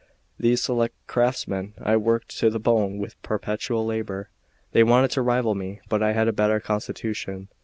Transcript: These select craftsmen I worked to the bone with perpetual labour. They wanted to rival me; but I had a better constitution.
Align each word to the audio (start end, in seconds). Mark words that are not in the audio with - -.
These 0.39 0.63
select 0.63 0.95
craftsmen 1.05 1.75
I 1.79 1.95
worked 1.95 2.35
to 2.39 2.49
the 2.49 2.59
bone 2.59 2.97
with 2.97 3.21
perpetual 3.21 3.85
labour. 3.85 4.31
They 4.71 4.81
wanted 4.81 5.11
to 5.11 5.21
rival 5.21 5.53
me; 5.53 5.79
but 5.89 6.01
I 6.01 6.13
had 6.13 6.27
a 6.27 6.33
better 6.33 6.59
constitution. 6.59 7.49